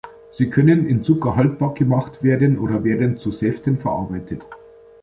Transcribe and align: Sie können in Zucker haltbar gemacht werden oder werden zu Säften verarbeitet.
Sie 0.31 0.49
können 0.49 0.87
in 0.89 1.03
Zucker 1.03 1.35
haltbar 1.35 1.75
gemacht 1.75 2.23
werden 2.23 2.57
oder 2.57 2.83
werden 2.83 3.19
zu 3.19 3.29
Säften 3.29 3.77
verarbeitet. 3.77 4.41